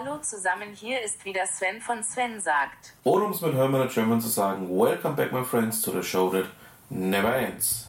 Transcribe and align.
Hallo 0.00 0.18
zusammen, 0.18 0.74
hier 0.74 1.02
ist 1.02 1.24
wieder 1.24 1.44
Sven 1.46 1.80
von 1.80 2.04
Sven 2.04 2.40
sagt. 2.40 2.94
Oder 3.02 3.24
um 3.24 3.32
es 3.32 3.40
mit 3.40 3.54
Hermann 3.54 3.88
German 3.88 4.20
zu 4.20 4.28
sagen, 4.28 4.68
Welcome 4.68 5.16
back 5.16 5.32
my 5.32 5.42
friends 5.42 5.82
to 5.82 5.90
the 5.90 6.02
show 6.02 6.30
that 6.30 6.44
never 6.88 7.34
ends. 7.34 7.88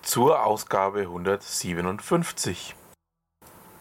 Zur 0.00 0.42
Ausgabe 0.42 1.00
157 1.00 2.74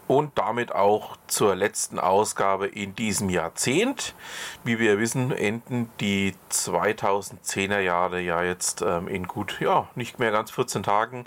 und 0.10 0.40
damit 0.40 0.74
auch 0.74 1.18
zur 1.28 1.56
letzten 1.56 2.00
Ausgabe 2.00 2.66
in 2.66 2.96
diesem 2.96 3.30
Jahrzehnt. 3.30 4.16
Wie 4.64 4.80
wir 4.80 4.98
wissen, 4.98 5.32
enden 5.32 5.88
die 6.00 6.34
2010er 6.52 7.80
Jahre 7.80 8.20
ja 8.20 8.42
jetzt 8.42 8.82
ähm, 8.82 9.08
in 9.08 9.28
gut, 9.28 9.62
ja, 9.62 9.88
nicht 9.94 10.18
mehr 10.18 10.32
ganz 10.32 10.50
14 10.50 10.82
Tagen 10.82 11.26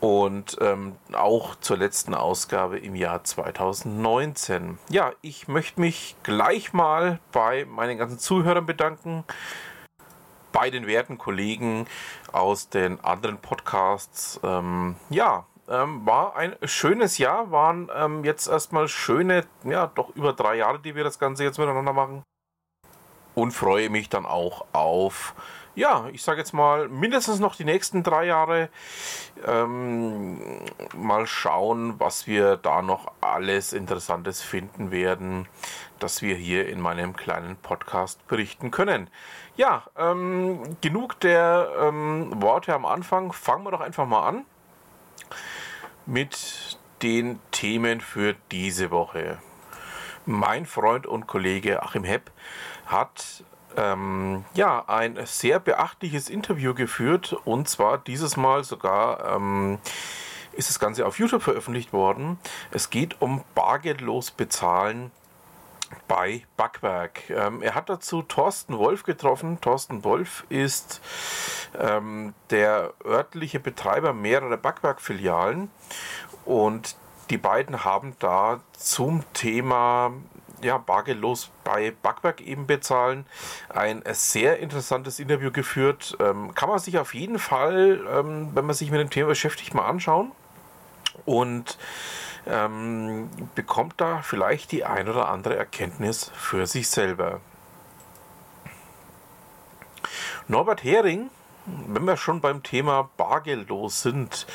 und 0.00 0.56
ähm, 0.62 0.96
auch 1.12 1.54
zur 1.56 1.76
letzten 1.76 2.14
Ausgabe 2.14 2.78
im 2.78 2.94
Jahr 2.94 3.24
2019. 3.24 4.78
Ja, 4.88 5.12
ich 5.20 5.46
möchte 5.46 5.78
mich 5.78 6.16
gleich 6.22 6.72
mal 6.72 7.18
bei 7.30 7.66
meinen 7.66 7.98
ganzen 7.98 8.18
Zuhörern 8.18 8.64
bedanken 8.64 9.24
bei 10.50 10.70
den 10.70 10.86
werten 10.86 11.18
Kollegen 11.18 11.86
aus 12.32 12.70
den 12.70 13.00
anderen 13.04 13.36
Podcasts. 13.36 14.40
Ähm, 14.42 14.96
ja, 15.10 15.46
ähm, 15.68 16.04
war 16.04 16.36
ein 16.36 16.56
schönes 16.64 17.18
Jahr, 17.18 17.50
waren 17.50 17.90
ähm, 17.94 18.24
jetzt 18.24 18.48
erstmal 18.48 18.88
schöne, 18.88 19.44
ja, 19.64 19.86
doch 19.86 20.14
über 20.16 20.32
drei 20.32 20.56
Jahre, 20.56 20.80
die 20.80 20.94
wir 20.94 21.04
das 21.04 21.18
Ganze 21.18 21.44
jetzt 21.44 21.58
miteinander 21.58 21.92
machen. 21.92 22.22
Und 23.34 23.52
freue 23.52 23.88
mich 23.88 24.10
dann 24.10 24.26
auch 24.26 24.66
auf, 24.72 25.34
ja, 25.74 26.06
ich 26.12 26.22
sage 26.22 26.40
jetzt 26.40 26.52
mal, 26.52 26.88
mindestens 26.88 27.38
noch 27.38 27.54
die 27.54 27.64
nächsten 27.64 28.02
drei 28.02 28.26
Jahre. 28.26 28.68
Ähm, 29.46 30.60
mal 30.94 31.26
schauen, 31.26 31.98
was 31.98 32.26
wir 32.26 32.58
da 32.58 32.82
noch 32.82 33.10
alles 33.22 33.72
Interessantes 33.72 34.42
finden 34.42 34.90
werden, 34.90 35.48
dass 35.98 36.20
wir 36.20 36.34
hier 36.34 36.68
in 36.68 36.80
meinem 36.80 37.16
kleinen 37.16 37.56
Podcast 37.56 38.26
berichten 38.26 38.70
können. 38.70 39.08
Ja, 39.56 39.84
ähm, 39.96 40.76
genug 40.82 41.18
der 41.20 41.70
ähm, 41.80 42.42
Worte 42.42 42.74
am 42.74 42.84
Anfang. 42.84 43.32
Fangen 43.32 43.64
wir 43.64 43.70
doch 43.70 43.80
einfach 43.80 44.06
mal 44.06 44.28
an 44.28 44.44
mit 46.06 46.78
den 47.02 47.40
Themen 47.50 48.00
für 48.00 48.34
diese 48.50 48.90
Woche. 48.90 49.38
Mein 50.24 50.66
Freund 50.66 51.06
und 51.06 51.26
Kollege 51.26 51.82
Achim 51.82 52.04
Hepp 52.04 52.30
hat 52.86 53.44
ähm, 53.76 54.44
ja 54.54 54.84
ein 54.86 55.18
sehr 55.24 55.58
beachtliches 55.58 56.28
Interview 56.28 56.74
geführt 56.74 57.32
und 57.44 57.68
zwar 57.68 57.98
dieses 57.98 58.36
Mal 58.36 58.64
sogar 58.64 59.36
ähm, 59.36 59.78
ist 60.52 60.68
das 60.68 60.78
Ganze 60.78 61.06
auf 61.06 61.18
YouTube 61.18 61.42
veröffentlicht 61.42 61.92
worden. 61.92 62.38
Es 62.70 62.90
geht 62.90 63.20
um 63.20 63.42
bargeldlos 63.54 64.30
bezahlen 64.30 65.10
bei 66.08 66.44
Backwerk. 66.56 67.30
Ähm, 67.30 67.62
er 67.62 67.74
hat 67.74 67.88
dazu 67.88 68.22
Thorsten 68.22 68.78
Wolf 68.78 69.02
getroffen. 69.02 69.60
Thorsten 69.60 70.04
Wolf 70.04 70.44
ist 70.48 71.00
ähm, 71.78 72.34
der 72.50 72.94
örtliche 73.04 73.60
Betreiber 73.60 74.12
mehrerer 74.12 74.56
Backwerkfilialen 74.56 75.70
und 76.44 76.96
die 77.30 77.38
beiden 77.38 77.84
haben 77.84 78.14
da 78.18 78.60
zum 78.72 79.24
Thema 79.32 80.12
ja, 80.62 80.78
bargeldlos 80.78 81.50
bei 81.64 81.92
Backwerk 82.02 82.40
eben 82.40 82.66
bezahlen. 82.66 83.26
Ein 83.68 84.02
sehr 84.12 84.58
interessantes 84.58 85.18
Interview 85.18 85.50
geführt. 85.50 86.16
Ähm, 86.20 86.54
kann 86.54 86.68
man 86.68 86.78
sich 86.78 86.98
auf 86.98 87.14
jeden 87.14 87.38
Fall, 87.38 88.00
ähm, 88.10 88.50
wenn 88.54 88.64
man 88.64 88.74
sich 88.74 88.90
mit 88.90 89.00
dem 89.00 89.10
Thema 89.10 89.28
beschäftigt, 89.28 89.74
mal 89.74 89.86
anschauen. 89.86 90.32
Und 91.24 91.78
ähm, 92.46 93.30
bekommt 93.54 93.94
da 94.00 94.22
vielleicht 94.22 94.72
die 94.72 94.84
ein 94.84 95.08
oder 95.08 95.28
andere 95.28 95.56
Erkenntnis 95.56 96.30
für 96.34 96.66
sich 96.66 96.88
selber. 96.88 97.40
Norbert 100.48 100.82
Hering, 100.84 101.30
wenn 101.66 102.04
wir 102.04 102.16
schon 102.16 102.40
beim 102.40 102.62
Thema 102.62 103.08
bargeldlos 103.16 104.02
sind, 104.02 104.46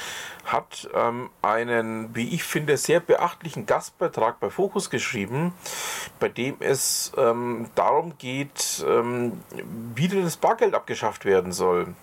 hat 0.45 0.89
ähm, 0.93 1.29
einen, 1.41 2.15
wie 2.15 2.33
ich 2.33 2.43
finde, 2.43 2.77
sehr 2.77 2.99
beachtlichen 2.99 3.65
Gastbeitrag 3.65 4.39
bei 4.39 4.49
Focus 4.49 4.89
geschrieben, 4.89 5.53
bei 6.19 6.29
dem 6.29 6.57
es 6.59 7.11
ähm, 7.17 7.69
darum 7.75 8.17
geht, 8.17 8.85
ähm, 8.87 9.41
wie 9.95 10.07
denn 10.07 10.23
das 10.23 10.37
Bargeld 10.37 10.73
abgeschafft 10.73 11.25
werden 11.25 11.51
soll. 11.51 11.93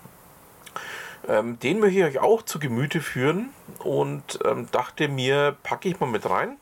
Ähm, 1.27 1.59
den 1.59 1.79
möchte 1.79 1.99
ich 1.99 2.05
euch 2.05 2.19
auch 2.19 2.41
zu 2.43 2.59
Gemüte 2.59 3.01
führen 3.01 3.49
und 3.79 4.39
ähm, 4.45 4.67
dachte 4.71 5.07
mir, 5.07 5.55
packe 5.63 5.89
ich 5.89 5.99
mal 5.99 6.07
mit 6.07 6.29
rein 6.29 6.57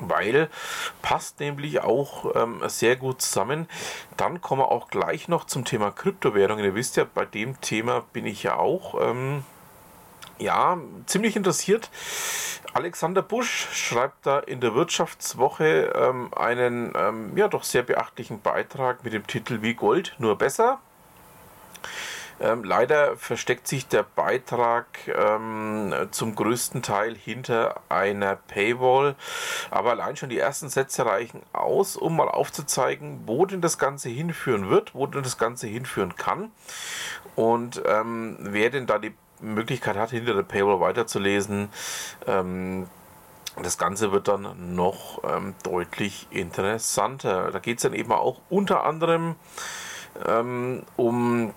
weil 0.00 0.48
passt 1.02 1.40
nämlich 1.40 1.80
auch 1.80 2.34
ähm, 2.34 2.62
sehr 2.66 2.96
gut 2.96 3.22
zusammen. 3.22 3.68
Dann 4.16 4.40
kommen 4.40 4.62
wir 4.62 4.70
auch 4.70 4.88
gleich 4.88 5.28
noch 5.28 5.44
zum 5.44 5.64
Thema 5.64 5.90
Kryptowährungen. 5.90 6.64
Ihr 6.64 6.74
wisst 6.74 6.96
ja, 6.96 7.04
bei 7.12 7.24
dem 7.24 7.60
Thema 7.60 8.04
bin 8.12 8.26
ich 8.26 8.42
ja 8.42 8.56
auch 8.56 8.94
ähm, 9.00 9.44
ja, 10.38 10.78
ziemlich 11.06 11.36
interessiert. 11.36 11.90
Alexander 12.72 13.22
Busch 13.22 13.68
schreibt 13.72 14.26
da 14.26 14.38
in 14.38 14.60
der 14.60 14.74
Wirtschaftswoche 14.74 15.92
ähm, 15.94 16.32
einen 16.34 16.92
ähm, 16.96 17.36
ja 17.36 17.48
doch 17.48 17.64
sehr 17.64 17.82
beachtlichen 17.82 18.40
Beitrag 18.40 19.04
mit 19.04 19.12
dem 19.12 19.26
Titel 19.26 19.60
Wie 19.60 19.74
Gold, 19.74 20.14
nur 20.18 20.38
besser. 20.38 20.80
Ähm, 22.40 22.64
leider 22.64 23.16
versteckt 23.16 23.68
sich 23.68 23.86
der 23.86 24.02
Beitrag 24.02 24.86
ähm, 25.08 25.94
zum 26.10 26.34
größten 26.34 26.82
Teil 26.82 27.14
hinter 27.14 27.82
einer 27.88 28.36
Paywall, 28.36 29.14
aber 29.70 29.90
allein 29.90 30.16
schon 30.16 30.30
die 30.30 30.38
ersten 30.38 30.68
Sätze 30.68 31.04
reichen 31.04 31.42
aus, 31.52 31.96
um 31.96 32.16
mal 32.16 32.28
aufzuzeigen, 32.28 33.20
wo 33.26 33.44
denn 33.44 33.60
das 33.60 33.78
Ganze 33.78 34.08
hinführen 34.08 34.70
wird, 34.70 34.94
wo 34.94 35.06
denn 35.06 35.22
das 35.22 35.38
Ganze 35.38 35.66
hinführen 35.66 36.16
kann 36.16 36.50
und 37.36 37.82
ähm, 37.86 38.36
wer 38.40 38.70
denn 38.70 38.86
da 38.86 38.98
die 38.98 39.14
Möglichkeit 39.40 39.96
hat, 39.96 40.10
hinter 40.10 40.34
der 40.34 40.42
Paywall 40.42 40.80
weiterzulesen. 40.80 41.70
Ähm, 42.26 42.86
das 43.62 43.78
Ganze 43.78 44.12
wird 44.12 44.28
dann 44.28 44.74
noch 44.74 45.22
ähm, 45.24 45.54
deutlich 45.62 46.28
interessanter. 46.30 47.50
Da 47.50 47.58
geht 47.58 47.78
es 47.78 47.82
dann 47.82 47.94
eben 47.94 48.12
auch 48.12 48.40
unter 48.48 48.84
anderem 48.84 49.36
ähm, 50.26 50.82
um 50.96 51.52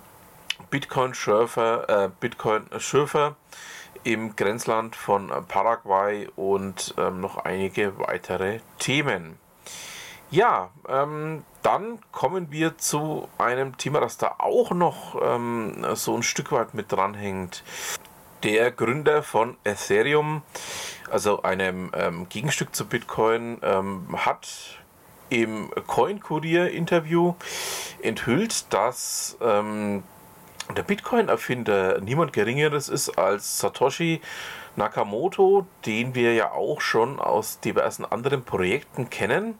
Bitcoin-Schürfer, 0.73 2.05
äh, 2.05 2.09
Bitcoin-Schürfer 2.19 3.35
im 4.03 4.35
Grenzland 4.35 4.95
von 4.95 5.29
Paraguay 5.47 6.27
und 6.35 6.95
ähm, 6.97 7.21
noch 7.21 7.37
einige 7.37 7.99
weitere 7.99 8.59
Themen. 8.79 9.37
Ja, 10.31 10.71
ähm, 10.89 11.45
dann 11.61 11.99
kommen 12.11 12.47
wir 12.49 12.75
zu 12.79 13.29
einem 13.37 13.77
Thema, 13.77 13.99
das 13.99 14.17
da 14.17 14.33
auch 14.39 14.71
noch 14.71 15.15
ähm, 15.21 15.85
so 15.93 16.15
ein 16.15 16.23
Stück 16.23 16.51
weit 16.51 16.73
mit 16.73 16.91
dranhängt. 16.91 17.63
Der 18.41 18.71
Gründer 18.71 19.21
von 19.21 19.57
Ethereum, 19.63 20.41
also 21.11 21.43
einem 21.43 21.91
ähm, 21.93 22.27
Gegenstück 22.29 22.75
zu 22.75 22.87
Bitcoin, 22.87 23.59
ähm, 23.61 24.07
hat 24.25 24.79
im 25.29 25.69
Coin 25.85 26.19
Courier 26.19 26.71
Interview 26.71 27.35
enthüllt, 28.01 28.73
dass 28.73 29.37
ähm, 29.39 30.01
der 30.75 30.83
Bitcoin-Erfinder 30.83 32.01
niemand 32.01 32.33
Geringeres 32.33 32.89
ist 32.89 33.17
als 33.17 33.59
Satoshi 33.59 34.21
Nakamoto, 34.75 35.67
den 35.85 36.15
wir 36.15 36.33
ja 36.33 36.51
auch 36.51 36.81
schon 36.81 37.19
aus 37.19 37.59
diversen 37.59 38.05
anderen 38.05 38.43
Projekten 38.43 39.09
kennen. 39.09 39.59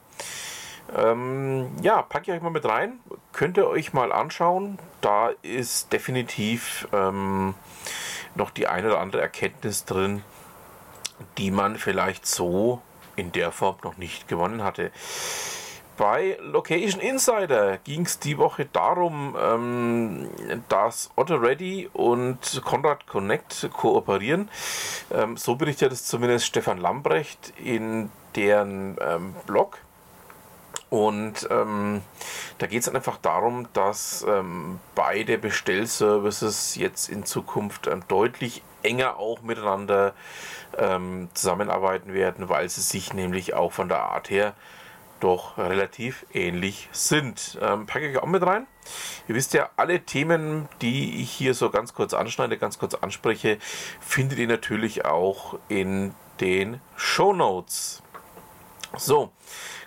Ähm, 0.96 1.70
ja, 1.82 2.02
packe 2.02 2.30
ich 2.30 2.36
euch 2.36 2.42
mal 2.42 2.50
mit 2.50 2.64
rein. 2.64 3.00
Könnt 3.32 3.56
ihr 3.56 3.66
euch 3.66 3.92
mal 3.92 4.12
anschauen. 4.12 4.78
Da 5.00 5.30
ist 5.42 5.92
definitiv 5.92 6.88
ähm, 6.92 7.54
noch 8.34 8.50
die 8.50 8.66
eine 8.66 8.88
oder 8.88 9.00
andere 9.00 9.22
Erkenntnis 9.22 9.84
drin, 9.84 10.22
die 11.38 11.50
man 11.50 11.76
vielleicht 11.76 12.26
so 12.26 12.82
in 13.16 13.32
der 13.32 13.52
Form 13.52 13.76
noch 13.82 13.96
nicht 13.96 14.28
gewonnen 14.28 14.62
hatte. 14.64 14.90
Bei 15.96 16.36
Location 16.40 17.00
Insider 17.00 17.78
ging 17.78 18.02
es 18.02 18.18
die 18.18 18.36
Woche 18.36 18.66
darum, 18.72 19.36
ähm, 19.40 20.28
dass 20.68 21.10
Otto 21.14 21.36
Ready 21.36 21.88
und 21.92 22.62
Conrad 22.64 23.06
Connect 23.06 23.70
kooperieren. 23.72 24.48
Ähm, 25.12 25.36
so 25.36 25.54
berichtet 25.54 25.92
es 25.92 26.04
zumindest 26.04 26.46
Stefan 26.46 26.78
Lambrecht 26.78 27.52
in 27.62 28.10
deren 28.34 28.96
ähm, 29.00 29.34
Blog. 29.46 29.78
Und 30.90 31.48
ähm, 31.50 32.02
da 32.58 32.66
geht 32.66 32.82
es 32.82 32.88
einfach 32.88 33.16
darum, 33.18 33.68
dass 33.72 34.24
ähm, 34.28 34.80
beide 34.96 35.38
Bestellservices 35.38 36.74
jetzt 36.74 37.08
in 37.08 37.24
Zukunft 37.24 37.86
ähm, 37.86 38.02
deutlich 38.08 38.62
enger 38.82 39.18
auch 39.18 39.42
miteinander 39.42 40.14
zusammenarbeiten 41.34 42.14
werden, 42.14 42.48
weil 42.48 42.68
sie 42.68 42.80
sich 42.80 43.12
nämlich 43.12 43.54
auch 43.54 43.70
von 43.70 43.88
der 43.88 44.00
Art 44.00 44.28
her 44.28 44.54
doch 45.20 45.58
relativ 45.58 46.26
ähnlich 46.32 46.88
sind. 46.92 47.58
Ähm, 47.62 47.86
packe 47.86 48.10
ich 48.10 48.18
auch 48.18 48.26
mit 48.26 48.44
rein. 48.44 48.66
Ihr 49.28 49.34
wisst 49.34 49.54
ja, 49.54 49.70
alle 49.76 50.00
Themen, 50.00 50.68
die 50.82 51.22
ich 51.22 51.30
hier 51.30 51.54
so 51.54 51.70
ganz 51.70 51.94
kurz 51.94 52.12
anschneide, 52.14 52.58
ganz 52.58 52.78
kurz 52.78 52.94
anspreche, 52.94 53.58
findet 54.00 54.38
ihr 54.38 54.48
natürlich 54.48 55.04
auch 55.04 55.58
in 55.68 56.14
den 56.40 56.80
Show 56.96 57.32
Notes. 57.32 58.02
So, 58.96 59.32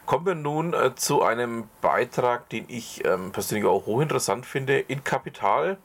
kommen 0.06 0.26
wir 0.26 0.36
nun 0.36 0.74
äh, 0.74 0.96
zu 0.96 1.22
einem 1.22 1.70
Beitrag, 1.82 2.50
den 2.50 2.66
ich 2.68 3.06
ähm, 3.06 3.32
persönlich 3.32 3.68
auch 3.68 3.86
hochinteressant 3.86 4.46
finde. 4.46 4.80
In 4.80 5.04
Kapital 5.04 5.78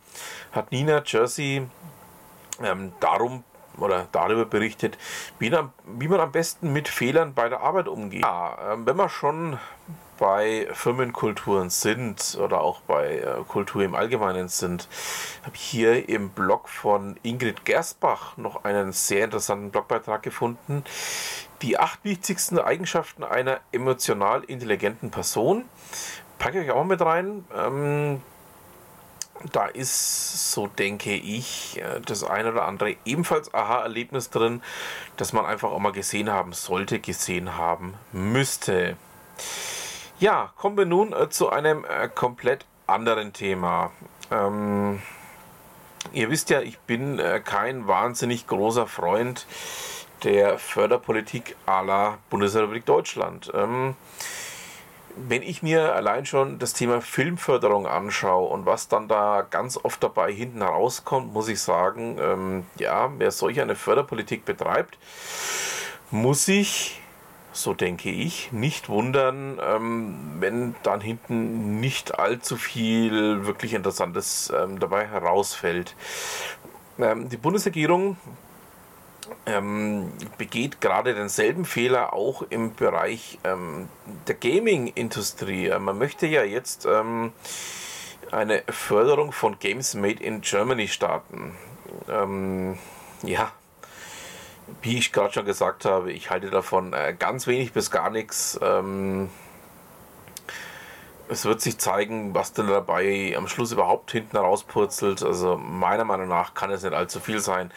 hat 0.53 0.73
Nina 0.73 1.03
Jersey 1.05 1.67
ähm, 2.63 2.93
darum 3.01 3.45
oder 3.79 4.07
darüber 4.13 4.45
berichtet, 4.45 4.99
wie, 5.39 5.53
wie, 5.87 6.09
man 6.09 6.21
am 6.21 6.33
besten 6.33 6.73
mit 6.73 6.89
Fehlern 6.89 7.35
bei 7.35 7.49
der 7.49 7.61
Arbeit 7.61 7.89
umgeht. 7.89 8.23
Ja, 8.23 8.73
ähm, 8.73 8.87
wenn 8.87 8.97
man 8.97 9.09
schon 9.09 9.59
bei 10.19 10.69
Firmenkulturen 10.73 11.69
sind 11.69 12.39
oder 12.41 12.61
auch 12.61 12.81
bei 12.83 13.19
äh, 13.19 13.43
Kultur 13.49 13.83
im 13.83 13.97
Allgemeinen 13.97 14.49
sind, 14.49 14.89
habe 15.43 15.57
ich 15.57 15.63
hier 15.63 16.09
im 16.09 16.29
Blog 16.29 16.69
von 16.69 17.17
Ingrid 17.23 17.65
Gersbach 17.65 18.37
noch 18.37 18.65
einen 18.65 18.93
sehr 18.93 19.25
interessanten 19.25 19.71
Blogbeitrag 19.71 20.23
gefunden. 20.23 20.85
Die 21.61 21.79
acht 21.79 22.05
wichtigsten 22.05 22.59
Eigenschaften 22.59 23.25
einer 23.25 23.61
emotional 23.73 24.45
intelligenten 24.45 25.11
Person. 25.11 25.65
Packe 26.39 26.63
ich 26.63 26.71
auch 26.71 26.85
mit 26.85 27.01
rein. 27.01 27.45
Ähm, 27.57 28.23
da 29.53 29.67
ist, 29.67 30.53
so 30.53 30.67
denke 30.67 31.15
ich, 31.15 31.81
äh, 31.81 32.01
das 32.05 32.25
eine 32.25 32.53
oder 32.53 32.67
andere 32.67 32.97
ebenfalls 33.05 33.53
Aha-Erlebnis 33.53 34.31
drin, 34.31 34.63
das 35.17 35.33
man 35.33 35.47
einfach 35.47 35.71
auch 35.71 35.79
mal 35.79 35.93
gesehen 35.93 36.31
haben 36.31 36.53
sollte, 36.53 37.01
gesehen 37.01 37.57
haben 37.57 37.95
müsste. 38.13 38.97
Ja, 40.19 40.53
kommen 40.57 40.77
wir 40.77 40.87
nun 40.87 41.13
äh, 41.13 41.29
zu 41.31 41.51
einem 41.51 41.85
äh, 41.85 42.09
komplett 42.09 42.65
anderen 42.87 43.33
Thema. 43.33 43.91
Ähm, 44.31 45.03
ihr 46.13 46.31
wisst 46.31 46.51
ja, 46.51 46.61
ich 46.61 46.79
bin 46.81 47.21
kein 47.45 47.87
wahnsinnig 47.87 48.47
großer 48.47 48.87
Freund 48.87 49.47
der 50.25 50.59
Förderpolitik 50.59 51.57
aller 51.67 52.19
Bundesrepublik 52.31 52.85
Deutschland. 52.85 53.51
Ähm, 53.55 53.97
wenn 55.17 55.43
ich 55.43 55.63
mir 55.63 55.95
allein 55.95 56.27
schon 56.27 56.59
das 56.59 56.73
Thema 56.73 57.01
Filmförderung 57.01 57.87
anschaue 57.87 58.49
und 58.49 58.67
was 58.67 58.89
dann 58.89 59.09
da 59.09 59.47
ganz 59.49 59.79
oft 59.83 60.03
dabei 60.03 60.33
hinten 60.33 60.63
herauskommt, 60.63 61.33
muss 61.33 61.49
ich 61.49 61.61
sagen, 61.61 62.19
ähm, 62.21 62.65
ja, 62.79 63.11
wer 63.19 63.31
solch 63.31 63.61
eine 63.61 63.75
Förderpolitik 63.75 64.45
betreibt, 64.45 64.99
muss 66.11 66.45
sich 66.45 67.03
so 67.53 67.75
denke 67.75 68.11
ich, 68.11 68.51
nicht 68.53 68.89
wundern, 68.89 69.61
ähm, 69.63 70.37
wenn 70.41 70.75
dann 70.83 71.01
hinten 71.01 71.81
nicht 71.81 72.19
allzu 72.19 72.57
viel 72.57 73.47
wirklich 73.47 73.75
Interessantes 73.75 74.53
ähm, 74.57 74.79
dabei 74.79 75.07
herausfällt. 75.07 75.95
Ähm, 76.99 77.29
die 77.29 77.37
Bundesregierung 77.37 78.17
ähm, 79.47 80.13
begeht 80.39 80.81
gerade 80.81 81.15
denselben 81.15 81.65
Fehler 81.65 82.13
auch 82.13 82.43
im 82.43 82.75
Bereich 82.75 83.39
ähm, 83.45 83.89
der 84.27 84.35
Gaming-Industrie. 84.35 85.69
Äh, 85.69 85.79
man 85.79 85.99
möchte 85.99 86.27
ja 86.27 86.43
jetzt 86.43 86.87
ähm, 86.87 87.33
eine 88.31 88.63
Förderung 88.69 89.33
von 89.33 89.59
Games 89.59 89.95
Made 89.95 90.23
in 90.23 90.41
Germany 90.41 90.89
starten. 90.89 91.55
ja, 92.09 93.53
wie 94.81 94.99
ich 94.99 95.13
gerade 95.13 95.33
schon 95.33 95.45
gesagt 95.45 95.85
habe, 95.85 96.13
ich 96.13 96.31
halte 96.31 96.51
davon 96.51 96.93
äh, 96.93 97.15
ganz 97.19 97.47
wenig 97.47 97.73
bis 97.73 97.91
gar 97.91 98.11
nichts. 98.11 98.59
Ähm, 98.63 99.29
es 101.29 101.45
wird 101.45 101.61
sich 101.61 101.79
zeigen, 101.79 102.35
was 102.35 102.53
denn 102.53 102.67
dabei 102.67 103.35
am 103.37 103.49
Schluss 103.49 103.73
überhaupt 103.73 104.13
hinten 104.13 104.37
rauspurzelt. 104.37 105.23
Also 105.23 105.57
meiner 105.57 106.05
Meinung 106.05 106.29
nach 106.29 106.55
kann 106.55 106.71
es 106.71 106.83
nicht 106.83 106.95
allzu 106.95 107.21
viel 107.21 107.41
sein. 107.41 107.73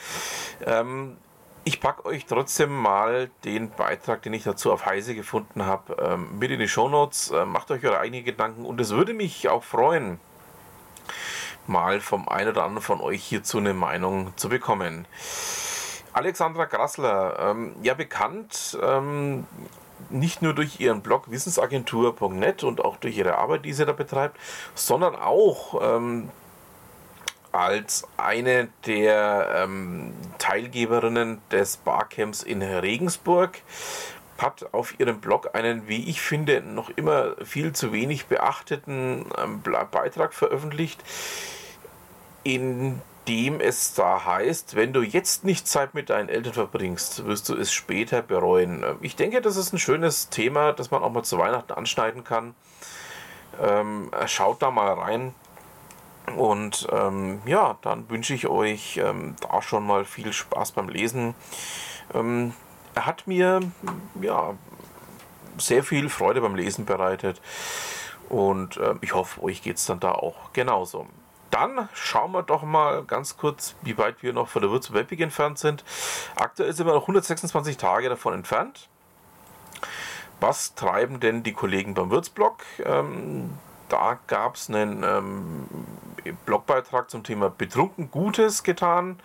Ähm, 1.66 1.72
ich 1.74 1.80
packe 1.80 2.06
euch 2.06 2.26
trotzdem 2.26 2.74
mal 2.74 3.30
den 3.44 3.70
Beitrag, 3.70 4.22
den 4.22 4.34
ich 4.34 4.44
dazu 4.44 4.72
auf 4.72 4.86
Heise 4.86 5.16
gefunden 5.16 5.66
habe, 5.66 5.98
ähm, 6.00 6.40
mit 6.40 6.52
in 6.52 6.60
die 6.60 6.68
Shownotes. 6.68 7.32
Äh, 7.32 7.46
macht 7.46 7.72
euch 7.72 7.84
eure 7.84 8.00
eigenen 8.00 8.24
Gedanken 8.24 8.66
und 8.66 8.80
es 8.80 8.92
würde 8.92 9.14
mich 9.14 9.50
auch 9.50 9.64
freuen, 9.64 10.20
mal 11.68 12.00
vom 12.00 12.30
einen 12.30 12.50
oder 12.52 12.64
anderen 12.64 12.84
von 12.84 13.02
euch 13.02 13.24
hierzu 13.24 13.58
eine 13.58 13.74
Meinung 13.74 14.34
zu 14.38 14.50
bekommen. 14.50 15.08
Alexandra 16.14 16.66
Grassler, 16.66 17.38
ähm, 17.40 17.76
ja 17.82 17.94
bekannt, 17.94 18.78
ähm, 18.82 19.46
nicht 20.10 20.42
nur 20.42 20.54
durch 20.54 20.80
ihren 20.80 21.02
Blog 21.02 21.32
wissensagentur.net 21.32 22.64
und 22.64 22.84
auch 22.86 22.98
durch 22.98 23.18
ihre 23.18 23.38
Arbeit, 23.38 23.66
die 23.66 23.74
sie 23.74 23.86
da 23.86 23.92
betreibt, 23.92 24.38
sondern 24.76 25.16
auch 25.16 25.82
ähm, 25.82 26.30
als 27.56 28.08
eine 28.18 28.68
der 28.86 29.64
ähm, 29.64 30.14
Teilgeberinnen 30.38 31.42
des 31.52 31.78
Barcamps 31.78 32.44
in 32.44 32.62
Regensburg 32.62 33.62
hat 34.38 34.74
auf 34.74 35.00
ihrem 35.00 35.22
Blog 35.22 35.52
einen, 35.54 35.88
wie 35.88 36.10
ich 36.10 36.22
finde, 36.22 36.62
noch 36.62 36.90
immer 36.90 37.36
viel 37.44 37.72
zu 37.72 37.94
wenig 37.94 38.26
beachteten 38.26 39.26
ähm, 39.42 39.62
Beitrag 39.62 40.34
veröffentlicht, 40.34 41.02
in 42.44 43.02
dem 43.30 43.60
es 43.60 43.94
da 43.94 44.26
heißt, 44.26 44.76
wenn 44.76 44.94
du 44.94 45.02
jetzt 45.02 45.46
nicht 45.46 45.68
Zeit 45.68 45.94
mit 45.94 46.10
deinen 46.10 46.30
Eltern 46.30 46.54
verbringst, 46.54 47.26
wirst 47.26 47.50
du 47.50 47.56
es 47.56 47.72
später 47.72 48.22
bereuen. 48.22 48.84
Ich 49.02 49.16
denke, 49.16 49.42
das 49.42 49.56
ist 49.56 49.74
ein 49.74 49.80
schönes 49.80 50.30
Thema, 50.30 50.74
das 50.74 50.92
man 50.92 51.02
auch 51.02 51.12
mal 51.12 51.24
zu 51.24 51.38
Weihnachten 51.38 51.72
anschneiden 51.72 52.24
kann. 52.24 52.54
Ähm, 53.60 54.12
schaut 54.28 54.62
da 54.62 54.70
mal 54.70 54.94
rein. 54.94 55.34
Und 56.36 56.88
ähm, 56.92 57.42
ja, 57.46 57.78
dann 57.82 58.10
wünsche 58.10 58.34
ich 58.34 58.48
euch 58.48 58.98
ähm, 58.98 59.36
da 59.42 59.62
schon 59.62 59.86
mal 59.86 60.06
viel 60.06 60.34
Spaß 60.34 60.72
beim 60.72 60.90
Lesen. 60.90 61.36
Ähm, 62.14 62.54
er 62.94 63.06
hat 63.06 63.28
mir 63.28 63.62
ja 64.22 64.56
sehr 65.58 65.84
viel 65.84 66.10
Freude 66.10 66.42
beim 66.42 66.56
Lesen 66.56 66.86
bereitet. 66.86 67.42
Und 68.30 68.78
äh, 68.78 68.96
ich 69.02 69.14
hoffe, 69.14 69.44
euch 69.44 69.62
geht 69.62 69.78
es 69.78 69.86
dann 69.86 70.00
da 70.00 70.12
auch 70.12 70.52
genauso. 70.54 71.08
Dann 71.52 71.88
schauen 71.94 72.32
wir 72.32 72.44
doch 72.44 72.64
mal 72.64 73.04
ganz 73.06 73.38
kurz, 73.38 73.76
wie 73.82 73.98
weit 73.98 74.24
wir 74.24 74.34
noch 74.34 74.48
von 74.48 74.62
der 74.62 74.72
Würzburg 74.72 74.98
Webweg 74.98 75.22
entfernt 75.22 75.60
sind. 75.60 75.86
Aktuell 76.36 76.74
sind 76.74 76.88
wir 76.88 76.94
noch 76.94 77.04
126 77.04 77.78
Tage 77.78 78.10
davon 78.10 78.34
entfernt. 78.34 78.90
Was 80.42 80.76
treiben 80.76 81.20
denn 81.20 81.44
die 81.44 81.54
Kollegen 81.54 81.94
beim 81.94 82.10
Würzblog? 82.10 82.58
Ähm, 82.84 83.58
da 83.90 84.20
gab 84.28 84.56
es 84.56 84.70
einen 84.70 85.04
ähm, 85.04 85.68
Blogbeitrag 86.46 87.10
zum 87.10 87.24
Thema 87.24 87.50
Betrunken 87.50 88.12
Gutes 88.12 88.64
getan. 88.64 89.20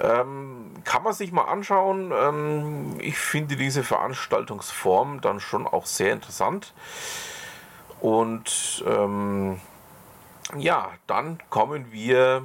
Ähm, 0.00 0.72
kann 0.84 1.02
man 1.02 1.12
sich 1.12 1.32
mal 1.32 1.44
anschauen. 1.44 2.12
Ähm, 2.14 2.96
ich 3.00 3.18
finde 3.18 3.56
diese 3.56 3.84
Veranstaltungsform 3.84 5.20
dann 5.20 5.40
schon 5.40 5.66
auch 5.66 5.86
sehr 5.86 6.12
interessant. 6.12 6.72
Und 8.00 8.82
ähm, 8.86 9.60
ja, 10.56 10.90
dann 11.06 11.38
kommen 11.50 11.92
wir 11.92 12.42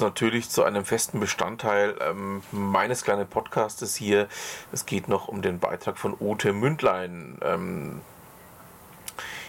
natürlich 0.00 0.48
zu 0.48 0.64
einem 0.64 0.84
festen 0.84 1.20
Bestandteil 1.20 1.96
ähm, 2.00 2.42
meines 2.50 3.04
kleinen 3.04 3.28
Podcastes 3.28 3.94
hier. 3.94 4.28
Es 4.72 4.86
geht 4.86 5.08
noch 5.08 5.28
um 5.28 5.42
den 5.42 5.58
Beitrag 5.58 5.98
von 5.98 6.16
Ute 6.18 6.52
Mündlein. 6.52 7.38
Ähm, 7.42 8.00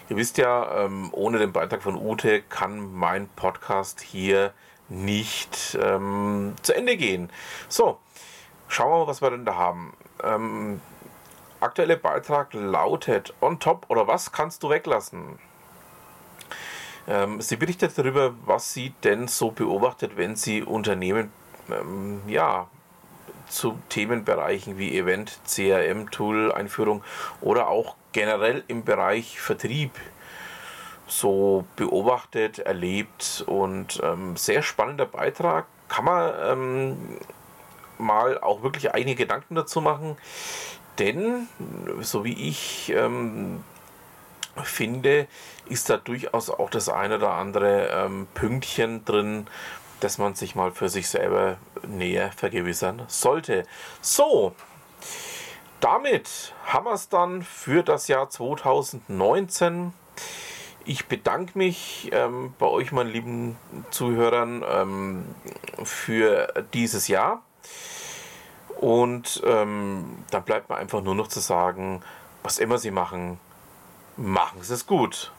ihr 0.09 0.15
wisst 0.15 0.37
ja, 0.37 0.85
ähm, 0.85 1.09
ohne 1.11 1.39
den 1.39 1.51
Beitrag 1.51 1.81
von 1.81 1.95
Ute 1.95 2.41
kann 2.41 2.93
mein 2.93 3.27
Podcast 3.29 4.01
hier 4.01 4.53
nicht 4.89 5.77
ähm, 5.81 6.53
zu 6.61 6.75
Ende 6.75 6.97
gehen. 6.97 7.29
So, 7.69 7.97
schauen 8.67 8.91
wir 8.91 8.99
mal, 8.99 9.07
was 9.07 9.21
wir 9.21 9.31
denn 9.31 9.45
da 9.45 9.55
haben. 9.55 9.93
Ähm, 10.23 10.81
aktuelle 11.59 11.97
Beitrag 11.97 12.53
lautet: 12.53 13.33
On 13.41 13.59
top 13.59 13.85
oder 13.89 14.07
was 14.07 14.31
kannst 14.31 14.63
du 14.63 14.69
weglassen? 14.69 15.39
Ähm, 17.07 17.41
sie 17.41 17.55
berichtet 17.55 17.97
darüber, 17.97 18.33
was 18.45 18.73
sie 18.73 18.93
denn 19.03 19.27
so 19.27 19.51
beobachtet, 19.51 20.17
wenn 20.17 20.35
sie 20.35 20.63
Unternehmen 20.63 21.31
ähm, 21.69 22.21
ja, 22.27 22.67
zu 23.47 23.77
Themenbereichen 23.89 24.77
wie 24.77 24.97
Event, 24.97 25.39
CRM-Tool, 25.45 26.51
Einführung 26.51 27.03
oder 27.41 27.67
auch 27.67 27.95
generell 28.15 28.63
im 28.69 28.85
Bereich 28.85 29.41
Vertrieb 29.41 29.91
so 31.05 31.65
beobachtet, 31.75 32.59
erlebt 32.59 33.43
und 33.45 33.99
ähm, 34.01 34.37
sehr 34.37 34.63
spannender 34.63 35.05
Beitrag. 35.05 35.65
Kann 35.89 36.05
man 36.05 36.33
ähm, 36.41 36.97
mal 37.97 38.39
auch 38.39 38.63
wirklich 38.63 38.93
eigene 38.93 39.15
Gedanken 39.15 39.55
dazu 39.55 39.81
machen, 39.81 40.15
denn 40.97 41.49
so 41.99 42.23
wie 42.23 42.47
ich 42.47 42.93
ähm, 42.95 43.65
finde, 44.63 45.27
ist 45.67 45.89
da 45.89 45.97
durchaus 45.97 46.49
auch 46.49 46.69
das 46.69 46.87
eine 46.87 47.17
oder 47.17 47.33
andere 47.33 47.89
ähm, 47.89 48.27
Pünktchen 48.33 49.03
drin, 49.03 49.47
dass 49.99 50.17
man 50.17 50.35
sich 50.35 50.55
mal 50.55 50.71
für 50.71 50.87
sich 50.87 51.09
selber 51.09 51.57
näher 51.85 52.31
vergewissern 52.31 53.03
sollte. 53.07 53.65
So, 53.99 54.55
damit 55.85 56.55
haben 56.65 56.85
wir 56.85 56.93
es 56.93 57.09
dann 57.09 57.43
für 57.43 57.83
das 57.83 58.07
Jahr 58.07 58.27
2019. 58.27 59.93
Ich 60.83 61.05
bedanke 61.05 61.55
mich 61.55 62.09
ähm, 62.11 62.55
bei 62.57 62.65
euch, 62.65 62.91
meinen 62.91 63.11
lieben 63.11 63.55
Zuhörern, 63.91 64.65
ähm, 64.67 65.25
für 65.83 66.65
dieses 66.73 67.07
Jahr. 67.07 67.43
Und 68.81 69.43
ähm, 69.45 70.23
dann 70.31 70.41
bleibt 70.43 70.69
mir 70.69 70.77
einfach 70.77 71.03
nur 71.03 71.13
noch 71.13 71.27
zu 71.27 71.39
sagen, 71.39 72.01
was 72.41 72.57
immer 72.57 72.79
Sie 72.79 72.89
machen, 72.89 73.39
machen 74.17 74.63
Sie 74.63 74.73
es 74.73 74.87
gut. 74.87 75.33